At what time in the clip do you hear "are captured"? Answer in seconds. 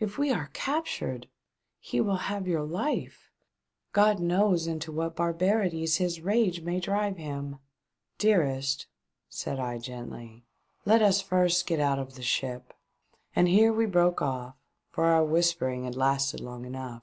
0.32-1.28